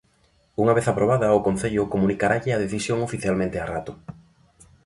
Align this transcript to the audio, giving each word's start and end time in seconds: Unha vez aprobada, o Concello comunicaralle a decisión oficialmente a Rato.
Unha 0.61 0.75
vez 0.77 0.85
aprobada, 0.89 1.37
o 1.37 1.43
Concello 1.47 1.83
comunicaralle 1.93 2.51
a 2.53 2.61
decisión 2.65 2.97
oficialmente 3.07 3.57
a 3.59 3.67
Rato. 3.73 3.93